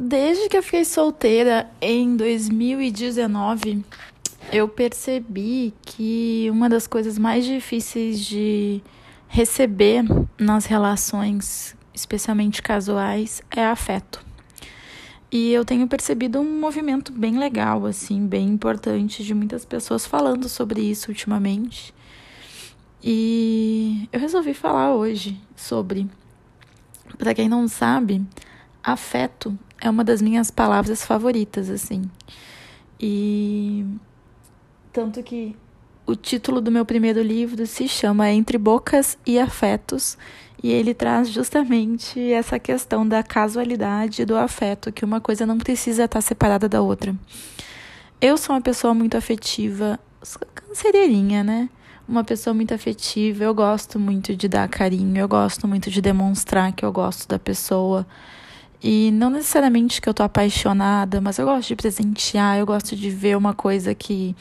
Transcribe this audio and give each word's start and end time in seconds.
Desde 0.00 0.48
que 0.48 0.56
eu 0.56 0.62
fiquei 0.62 0.84
solteira 0.84 1.68
em 1.80 2.16
2019, 2.16 3.84
eu 4.52 4.68
percebi 4.68 5.74
que 5.82 6.46
uma 6.52 6.68
das 6.68 6.86
coisas 6.86 7.18
mais 7.18 7.44
difíceis 7.44 8.20
de 8.20 8.80
receber 9.26 10.04
nas 10.38 10.66
relações, 10.66 11.76
especialmente 11.92 12.62
casuais, 12.62 13.42
é 13.50 13.64
afeto. 13.64 14.24
E 15.32 15.52
eu 15.52 15.64
tenho 15.64 15.88
percebido 15.88 16.38
um 16.38 16.60
movimento 16.60 17.10
bem 17.10 17.36
legal, 17.36 17.84
assim, 17.84 18.24
bem 18.24 18.46
importante 18.46 19.24
de 19.24 19.34
muitas 19.34 19.64
pessoas 19.64 20.06
falando 20.06 20.48
sobre 20.48 20.80
isso 20.80 21.10
ultimamente. 21.10 21.92
E 23.02 24.08
eu 24.12 24.20
resolvi 24.20 24.54
falar 24.54 24.94
hoje 24.94 25.36
sobre. 25.56 26.08
Para 27.18 27.34
quem 27.34 27.48
não 27.48 27.66
sabe, 27.66 28.24
afeto 28.80 29.58
é 29.88 29.90
uma 29.90 30.04
das 30.04 30.22
minhas 30.22 30.50
palavras 30.50 31.04
favoritas, 31.04 31.68
assim. 31.70 32.02
E 33.00 33.84
tanto 34.92 35.22
que 35.22 35.56
o 36.06 36.16
título 36.16 36.60
do 36.60 36.70
meu 36.70 36.84
primeiro 36.84 37.22
livro 37.22 37.66
se 37.66 37.86
chama 37.86 38.30
Entre 38.30 38.56
Bocas 38.56 39.18
e 39.26 39.38
Afetos, 39.38 40.16
e 40.62 40.70
ele 40.70 40.92
traz 40.92 41.28
justamente 41.28 42.32
essa 42.32 42.58
questão 42.58 43.06
da 43.06 43.22
casualidade 43.22 44.24
do 44.24 44.36
afeto, 44.36 44.90
que 44.90 45.04
uma 45.04 45.20
coisa 45.20 45.46
não 45.46 45.58
precisa 45.58 46.04
estar 46.04 46.20
separada 46.20 46.68
da 46.68 46.80
outra. 46.80 47.14
Eu 48.20 48.36
sou 48.36 48.56
uma 48.56 48.60
pessoa 48.60 48.92
muito 48.92 49.16
afetiva, 49.16 50.00
canceririnha, 50.54 51.44
né? 51.44 51.68
Uma 52.08 52.24
pessoa 52.24 52.52
muito 52.54 52.74
afetiva, 52.74 53.44
eu 53.44 53.54
gosto 53.54 54.00
muito 54.00 54.34
de 54.34 54.48
dar 54.48 54.66
carinho, 54.68 55.18
eu 55.18 55.28
gosto 55.28 55.68
muito 55.68 55.90
de 55.90 56.00
demonstrar 56.00 56.72
que 56.72 56.84
eu 56.84 56.90
gosto 56.90 57.28
da 57.28 57.38
pessoa. 57.38 58.06
E 58.82 59.10
não 59.12 59.30
necessariamente 59.30 60.00
que 60.00 60.08
eu 60.08 60.14
tô 60.14 60.22
apaixonada, 60.22 61.20
mas 61.20 61.38
eu 61.38 61.46
gosto 61.46 61.68
de 61.68 61.76
presentear, 61.76 62.58
eu 62.58 62.66
gosto 62.66 62.94
de 62.94 63.10
ver 63.10 63.36
uma 63.36 63.52
coisa 63.52 63.94
que, 63.94 64.36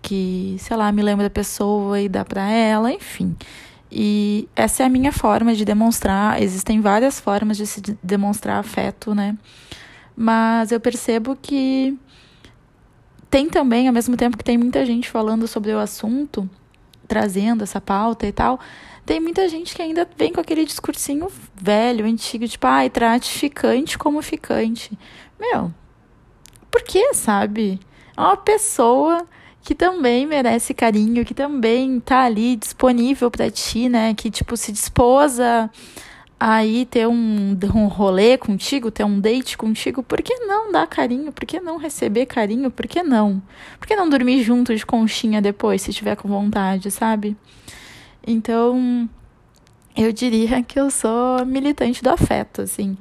que 0.00 0.56
sei 0.58 0.76
lá, 0.76 0.90
me 0.90 1.02
lembra 1.02 1.24
da 1.24 1.30
pessoa 1.30 2.00
e 2.00 2.08
dá 2.08 2.24
pra 2.24 2.48
ela, 2.50 2.90
enfim. 2.90 3.36
E 3.92 4.48
essa 4.54 4.82
é 4.82 4.86
a 4.86 4.88
minha 4.88 5.12
forma 5.12 5.54
de 5.54 5.64
demonstrar. 5.64 6.40
Existem 6.40 6.80
várias 6.80 7.20
formas 7.20 7.56
de 7.56 7.66
se 7.66 7.82
demonstrar 8.02 8.58
afeto, 8.58 9.14
né? 9.14 9.36
Mas 10.16 10.72
eu 10.72 10.80
percebo 10.80 11.36
que 11.40 11.98
tem 13.30 13.48
também, 13.48 13.88
ao 13.88 13.94
mesmo 13.94 14.16
tempo 14.16 14.36
que 14.36 14.44
tem 14.44 14.56
muita 14.56 14.84
gente 14.86 15.08
falando 15.08 15.46
sobre 15.46 15.72
o 15.72 15.78
assunto, 15.78 16.48
trazendo 17.06 17.62
essa 17.62 17.80
pauta 17.80 18.26
e 18.26 18.32
tal, 18.32 18.60
tem 19.04 19.20
muita 19.20 19.48
gente 19.48 19.74
que 19.74 19.82
ainda 19.82 20.08
vem 20.16 20.32
com 20.32 20.40
aquele 20.40 20.64
discursinho 20.64 21.28
velho, 21.54 22.06
antigo, 22.06 22.46
tipo, 22.46 22.66
ai, 22.66 22.86
ah, 22.86 22.90
trate 22.90 23.30
ficante 23.30 23.98
como 23.98 24.22
ficante. 24.22 24.96
Meu, 25.38 25.72
por 26.70 26.82
que, 26.82 27.14
sabe? 27.14 27.80
É 28.16 28.20
uma 28.20 28.36
pessoa 28.36 29.26
que 29.62 29.74
também 29.74 30.26
merece 30.26 30.72
carinho, 30.72 31.24
que 31.24 31.34
também 31.34 32.00
tá 32.00 32.22
ali 32.22 32.56
disponível 32.56 33.30
para 33.30 33.50
ti, 33.50 33.88
né? 33.88 34.14
Que, 34.14 34.30
tipo, 34.30 34.56
se 34.56 34.72
dispôs 34.72 35.40
a 35.40 35.68
aí 36.40 36.86
ter 36.86 37.06
um, 37.06 37.54
um 37.74 37.86
rolê 37.86 38.38
contigo, 38.38 38.90
ter 38.90 39.04
um 39.04 39.20
date 39.20 39.58
contigo, 39.58 40.02
por 40.02 40.22
que 40.22 40.34
não 40.36 40.72
dar 40.72 40.86
carinho? 40.86 41.30
Por 41.30 41.44
que 41.44 41.60
não 41.60 41.76
receber 41.76 42.24
carinho? 42.24 42.70
Por 42.70 42.86
que 42.86 43.02
não? 43.02 43.42
Por 43.78 43.86
que 43.86 43.94
não 43.94 44.08
dormir 44.08 44.42
junto 44.42 44.74
de 44.74 44.86
conchinha 44.86 45.42
depois, 45.42 45.82
se 45.82 45.92
tiver 45.92 46.16
com 46.16 46.28
vontade, 46.28 46.90
sabe? 46.90 47.36
Então, 48.26 49.08
eu 49.96 50.12
diria 50.12 50.62
que 50.62 50.78
eu 50.78 50.90
sou 50.90 51.44
militante 51.44 52.02
do 52.02 52.10
afeto, 52.10 52.62
assim. 52.62 52.96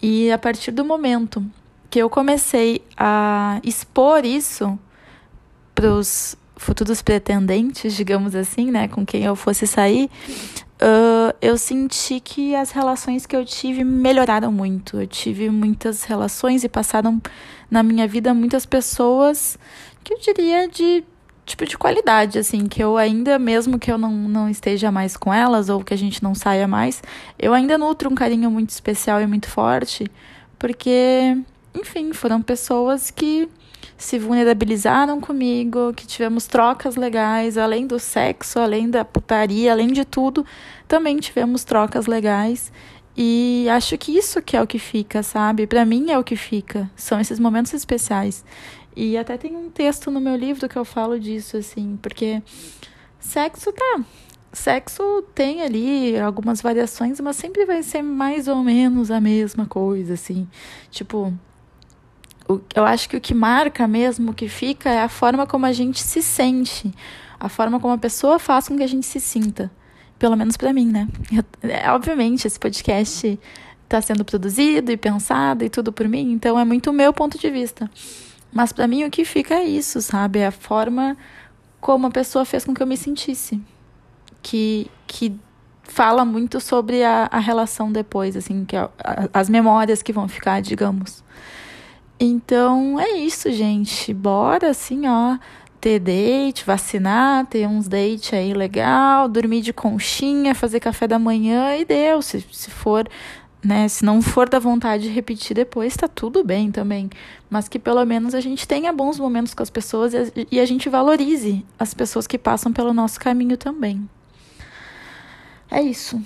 E 0.00 0.30
a 0.30 0.38
partir 0.38 0.70
do 0.70 0.84
momento 0.84 1.44
que 1.90 1.98
eu 1.98 2.08
comecei 2.08 2.82
a 2.96 3.60
expor 3.64 4.24
isso 4.24 4.78
para 5.74 5.92
os 5.92 6.36
futuros 6.56 7.00
pretendentes, 7.02 7.94
digamos 7.94 8.34
assim, 8.34 8.70
né, 8.70 8.88
com 8.88 9.06
quem 9.06 9.24
eu 9.24 9.36
fosse 9.36 9.66
sair, 9.66 10.10
uh, 10.82 11.34
eu 11.40 11.56
senti 11.56 12.20
que 12.20 12.54
as 12.54 12.70
relações 12.70 13.26
que 13.26 13.34
eu 13.34 13.44
tive 13.44 13.84
melhoraram 13.84 14.52
muito. 14.52 15.00
Eu 15.00 15.06
tive 15.06 15.48
muitas 15.50 16.04
relações 16.04 16.64
e 16.64 16.68
passaram 16.68 17.20
na 17.70 17.82
minha 17.82 18.06
vida 18.06 18.34
muitas 18.34 18.66
pessoas 18.66 19.58
que 20.02 20.12
eu 20.14 20.18
diria 20.18 20.68
de 20.68 21.04
tipo 21.48 21.64
de 21.64 21.76
qualidade, 21.76 22.38
assim, 22.38 22.66
que 22.66 22.82
eu 22.82 22.96
ainda, 22.96 23.38
mesmo 23.38 23.78
que 23.78 23.90
eu 23.90 23.98
não, 23.98 24.12
não 24.12 24.48
esteja 24.48 24.92
mais 24.92 25.16
com 25.16 25.32
elas 25.32 25.68
ou 25.68 25.82
que 25.82 25.94
a 25.94 25.98
gente 25.98 26.22
não 26.22 26.34
saia 26.34 26.68
mais, 26.68 27.02
eu 27.38 27.54
ainda 27.54 27.76
nutro 27.76 28.10
um 28.10 28.14
carinho 28.14 28.50
muito 28.50 28.70
especial 28.70 29.20
e 29.20 29.26
muito 29.26 29.48
forte, 29.48 30.10
porque, 30.58 31.36
enfim, 31.74 32.12
foram 32.12 32.42
pessoas 32.42 33.10
que 33.10 33.48
se 33.96 34.18
vulnerabilizaram 34.18 35.20
comigo, 35.20 35.92
que 35.92 36.06
tivemos 36.06 36.46
trocas 36.46 36.94
legais, 36.94 37.58
além 37.58 37.86
do 37.86 37.98
sexo, 37.98 38.60
além 38.60 38.88
da 38.88 39.04
putaria, 39.04 39.72
além 39.72 39.88
de 39.88 40.04
tudo, 40.04 40.46
também 40.86 41.16
tivemos 41.18 41.64
trocas 41.64 42.06
legais. 42.06 42.70
E 43.20 43.68
acho 43.68 43.98
que 43.98 44.16
isso 44.16 44.40
que 44.40 44.56
é 44.56 44.62
o 44.62 44.66
que 44.66 44.78
fica, 44.78 45.24
sabe? 45.24 45.66
Para 45.66 45.84
mim 45.84 46.12
é 46.12 46.16
o 46.16 46.22
que 46.22 46.36
fica. 46.36 46.88
São 46.94 47.18
esses 47.18 47.40
momentos 47.40 47.74
especiais. 47.74 48.44
E 48.94 49.18
até 49.18 49.36
tem 49.36 49.56
um 49.56 49.68
texto 49.70 50.08
no 50.08 50.20
meu 50.20 50.36
livro 50.36 50.68
que 50.68 50.76
eu 50.76 50.84
falo 50.84 51.18
disso, 51.18 51.56
assim, 51.56 51.98
porque 52.00 52.40
sexo 53.18 53.72
tá. 53.72 54.04
Sexo 54.52 55.02
tem 55.34 55.62
ali 55.62 56.16
algumas 56.16 56.62
variações, 56.62 57.18
mas 57.18 57.34
sempre 57.34 57.66
vai 57.66 57.82
ser 57.82 58.02
mais 58.02 58.46
ou 58.46 58.62
menos 58.62 59.10
a 59.10 59.20
mesma 59.20 59.66
coisa, 59.66 60.14
assim. 60.14 60.46
Tipo, 60.88 61.34
eu 62.72 62.84
acho 62.84 63.08
que 63.08 63.16
o 63.16 63.20
que 63.20 63.34
marca 63.34 63.88
mesmo, 63.88 64.30
o 64.30 64.34
que 64.34 64.48
fica, 64.48 64.90
é 64.90 65.02
a 65.02 65.08
forma 65.08 65.44
como 65.44 65.66
a 65.66 65.72
gente 65.72 66.00
se 66.00 66.22
sente, 66.22 66.94
a 67.40 67.48
forma 67.48 67.80
como 67.80 67.94
a 67.94 67.98
pessoa 67.98 68.38
faz 68.38 68.68
com 68.68 68.76
que 68.76 68.84
a 68.84 68.88
gente 68.88 69.06
se 69.06 69.18
sinta. 69.18 69.72
Pelo 70.18 70.36
menos 70.36 70.56
para 70.56 70.72
mim, 70.72 70.86
né? 70.86 71.08
Eu, 71.32 71.44
é, 71.68 71.90
obviamente, 71.90 72.46
esse 72.46 72.58
podcast 72.58 73.38
está 73.84 74.00
sendo 74.00 74.24
produzido 74.24 74.92
e 74.92 74.96
pensado 74.96 75.64
e 75.64 75.70
tudo 75.70 75.92
por 75.92 76.06
mim, 76.06 76.32
então 76.32 76.58
é 76.58 76.64
muito 76.64 76.90
o 76.90 76.92
meu 76.92 77.12
ponto 77.12 77.38
de 77.38 77.50
vista. 77.50 77.90
Mas 78.52 78.72
para 78.72 78.86
mim 78.86 79.04
o 79.04 79.10
que 79.10 79.24
fica 79.24 79.54
é 79.54 79.64
isso, 79.64 80.00
sabe? 80.02 80.40
É 80.40 80.46
a 80.48 80.52
forma 80.52 81.16
como 81.80 82.06
a 82.06 82.10
pessoa 82.10 82.44
fez 82.44 82.64
com 82.64 82.74
que 82.74 82.82
eu 82.82 82.86
me 82.86 82.96
sentisse. 82.96 83.60
Que, 84.42 84.90
que 85.06 85.34
fala 85.82 86.24
muito 86.24 86.60
sobre 86.60 87.02
a, 87.02 87.28
a 87.30 87.38
relação 87.38 87.90
depois, 87.90 88.36
assim, 88.36 88.64
que 88.64 88.76
é 88.76 88.80
a, 88.80 88.90
as 89.32 89.48
memórias 89.48 90.02
que 90.02 90.12
vão 90.12 90.28
ficar, 90.28 90.60
digamos. 90.60 91.24
Então 92.20 92.98
é 92.98 93.12
isso, 93.12 93.50
gente. 93.52 94.12
Bora 94.12 94.70
assim, 94.70 95.06
ó, 95.06 95.38
ter 95.88 95.98
date, 96.00 96.66
vacinar, 96.66 97.46
ter 97.46 97.66
uns 97.66 97.88
date 97.88 98.36
aí 98.36 98.52
legal, 98.52 99.26
dormir 99.26 99.62
de 99.62 99.72
conchinha, 99.72 100.54
fazer 100.54 100.80
café 100.80 101.06
da 101.06 101.18
manhã 101.18 101.74
e 101.76 101.84
deu. 101.84 102.20
Se, 102.20 102.44
se 102.52 102.70
for 102.70 103.08
né? 103.64 103.88
Se 103.88 104.04
não 104.04 104.22
for 104.22 104.48
da 104.48 104.58
vontade 104.58 105.04
de 105.04 105.08
repetir 105.08 105.56
depois, 105.56 105.96
tá 105.96 106.06
tudo 106.06 106.44
bem 106.44 106.70
também. 106.70 107.10
Mas 107.50 107.68
que 107.68 107.78
pelo 107.78 108.04
menos 108.04 108.34
a 108.34 108.40
gente 108.40 108.68
tenha 108.68 108.92
bons 108.92 109.18
momentos 109.18 109.54
com 109.54 109.62
as 109.62 109.70
pessoas 109.70 110.12
e 110.50 110.60
a 110.60 110.66
gente 110.66 110.88
valorize 110.88 111.64
as 111.78 111.92
pessoas 111.94 112.26
que 112.26 112.38
passam 112.38 112.72
pelo 112.72 112.92
nosso 112.92 113.18
caminho 113.18 113.56
também. 113.56 114.08
É 115.70 115.82
isso. 115.82 116.22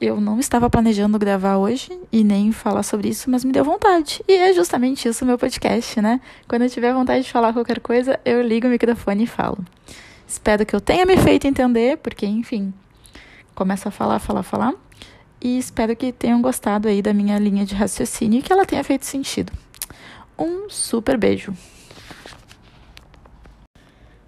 Eu 0.00 0.18
não 0.18 0.40
estava 0.40 0.70
planejando 0.70 1.18
gravar 1.18 1.58
hoje 1.58 1.90
e 2.10 2.24
nem 2.24 2.52
falar 2.52 2.82
sobre 2.82 3.10
isso, 3.10 3.30
mas 3.30 3.44
me 3.44 3.52
deu 3.52 3.62
vontade. 3.62 4.24
E 4.26 4.32
é 4.32 4.54
justamente 4.54 5.06
isso 5.06 5.24
o 5.24 5.26
meu 5.26 5.36
podcast, 5.36 6.00
né? 6.00 6.22
Quando 6.48 6.62
eu 6.62 6.70
tiver 6.70 6.94
vontade 6.94 7.24
de 7.24 7.30
falar 7.30 7.52
qualquer 7.52 7.80
coisa, 7.80 8.18
eu 8.24 8.40
ligo 8.40 8.66
o 8.66 8.70
microfone 8.70 9.24
e 9.24 9.26
falo. 9.26 9.62
Espero 10.26 10.64
que 10.64 10.74
eu 10.74 10.80
tenha 10.80 11.04
me 11.04 11.18
feito 11.18 11.46
entender, 11.46 11.98
porque, 11.98 12.24
enfim, 12.24 12.72
começa 13.54 13.90
a 13.90 13.92
falar, 13.92 14.18
falar, 14.20 14.42
falar 14.42 14.74
e 15.38 15.58
espero 15.58 15.96
que 15.96 16.12
tenham 16.12 16.40
gostado 16.40 16.88
aí 16.88 17.02
da 17.02 17.12
minha 17.12 17.38
linha 17.38 17.66
de 17.66 17.74
raciocínio 17.74 18.38
e 18.38 18.42
que 18.42 18.52
ela 18.52 18.64
tenha 18.64 18.84
feito 18.84 19.04
sentido. 19.04 19.52
Um 20.38 20.70
super 20.70 21.18
beijo. 21.18 21.54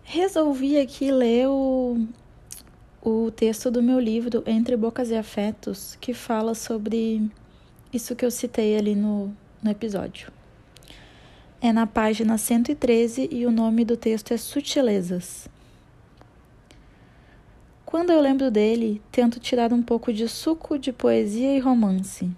Resolvi 0.02 0.78
aqui 0.78 1.10
ler 1.10 1.48
o, 1.48 2.06
o 3.04 3.32
texto 3.32 3.68
do 3.68 3.82
meu 3.82 3.98
livro 3.98 4.44
Entre 4.46 4.76
Bocas 4.76 5.10
e 5.10 5.16
Afetos, 5.16 5.98
que 6.00 6.14
fala 6.14 6.54
sobre 6.54 7.28
isso 7.92 8.14
que 8.14 8.24
eu 8.24 8.30
citei 8.30 8.76
ali 8.76 8.94
no, 8.94 9.34
no 9.60 9.70
episódio. 9.72 10.30
É 11.60 11.72
na 11.72 11.84
página 11.84 12.38
113 12.38 13.28
e 13.32 13.44
o 13.44 13.50
nome 13.50 13.84
do 13.84 13.96
texto 13.96 14.32
é 14.32 14.36
Sutilezas. 14.36 15.48
Quando 17.84 18.10
eu 18.10 18.20
lembro 18.20 18.52
dele, 18.52 19.02
tento 19.10 19.40
tirar 19.40 19.72
um 19.72 19.82
pouco 19.82 20.12
de 20.12 20.28
suco 20.28 20.78
de 20.78 20.92
poesia 20.92 21.56
e 21.56 21.58
romance. 21.58 22.30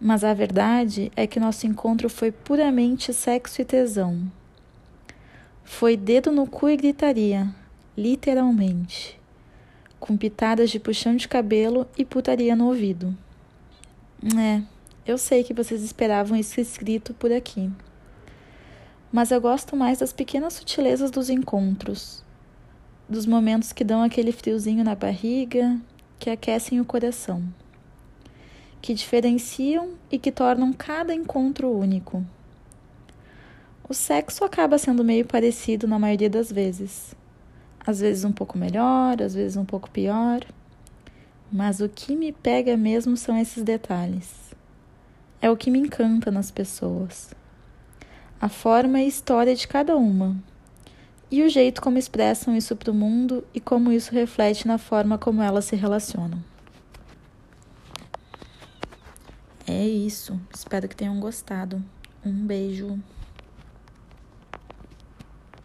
Mas 0.00 0.24
a 0.24 0.34
verdade 0.34 1.12
é 1.14 1.28
que 1.28 1.38
nosso 1.38 1.68
encontro 1.68 2.10
foi 2.10 2.32
puramente 2.32 3.14
sexo 3.14 3.62
e 3.62 3.64
tesão. 3.64 4.30
Foi 5.62 5.96
dedo 5.96 6.32
no 6.32 6.44
cu 6.48 6.68
e 6.68 6.76
gritaria, 6.76 7.48
literalmente, 7.96 9.19
com 10.00 10.16
pitadas 10.16 10.70
de 10.70 10.80
puxão 10.80 11.14
de 11.14 11.28
cabelo 11.28 11.86
e 11.96 12.04
putaria 12.04 12.56
no 12.56 12.66
ouvido. 12.66 13.16
É, 14.36 14.62
Eu 15.06 15.18
sei 15.18 15.44
que 15.44 15.54
vocês 15.54 15.82
esperavam 15.82 16.36
isso 16.36 16.60
escrito 16.60 17.12
por 17.14 17.30
aqui. 17.30 17.70
Mas 19.12 19.30
eu 19.30 19.40
gosto 19.40 19.76
mais 19.76 19.98
das 19.98 20.12
pequenas 20.12 20.54
sutilezas 20.54 21.10
dos 21.10 21.28
encontros, 21.28 22.24
dos 23.08 23.26
momentos 23.26 23.72
que 23.72 23.84
dão 23.84 24.02
aquele 24.02 24.32
friozinho 24.32 24.84
na 24.84 24.94
barriga, 24.94 25.78
que 26.18 26.30
aquecem 26.30 26.80
o 26.80 26.84
coração, 26.84 27.42
que 28.80 28.94
diferenciam 28.94 29.94
e 30.10 30.18
que 30.18 30.30
tornam 30.30 30.72
cada 30.72 31.14
encontro 31.14 31.70
único. 31.70 32.24
O 33.88 33.94
sexo 33.94 34.44
acaba 34.44 34.78
sendo 34.78 35.02
meio 35.02 35.26
parecido 35.26 35.88
na 35.88 35.98
maioria 35.98 36.30
das 36.30 36.52
vezes. 36.52 37.16
Às 37.90 37.98
vezes 37.98 38.24
um 38.24 38.30
pouco 38.30 38.56
melhor, 38.56 39.20
às 39.20 39.34
vezes 39.34 39.56
um 39.56 39.64
pouco 39.64 39.90
pior. 39.90 40.46
Mas 41.50 41.80
o 41.80 41.88
que 41.88 42.14
me 42.14 42.30
pega 42.30 42.76
mesmo 42.76 43.16
são 43.16 43.36
esses 43.36 43.64
detalhes. 43.64 44.54
É 45.42 45.50
o 45.50 45.56
que 45.56 45.72
me 45.72 45.80
encanta 45.80 46.30
nas 46.30 46.52
pessoas. 46.52 47.34
A 48.40 48.48
forma 48.48 49.00
e 49.00 49.08
história 49.08 49.56
de 49.56 49.66
cada 49.66 49.96
uma. 49.96 50.36
E 51.32 51.42
o 51.42 51.48
jeito 51.48 51.82
como 51.82 51.98
expressam 51.98 52.56
isso 52.56 52.76
para 52.76 52.92
o 52.92 52.94
mundo 52.94 53.44
e 53.52 53.58
como 53.58 53.90
isso 53.90 54.12
reflete 54.12 54.68
na 54.68 54.78
forma 54.78 55.18
como 55.18 55.42
elas 55.42 55.64
se 55.64 55.74
relacionam. 55.74 56.38
É 59.66 59.84
isso. 59.84 60.40
Espero 60.54 60.86
que 60.86 60.94
tenham 60.94 61.18
gostado. 61.18 61.82
Um 62.24 62.46
beijo. 62.46 63.00